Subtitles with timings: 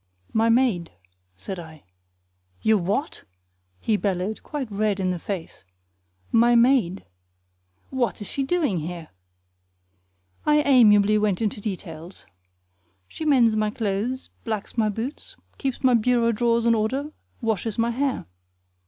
[0.33, 0.93] "My maid,"
[1.35, 1.83] said I.
[2.63, 3.23] "Your what?"
[3.79, 5.63] he bellowed, quite red in the face.
[6.31, 7.05] "My maid."
[7.91, 9.09] "What is she doing here?"
[10.43, 12.25] I amiably went into details.
[13.07, 17.91] "She mends my clothes, blacks my boots, keeps my bureau drawers in order, washes my
[17.91, 18.25] hair."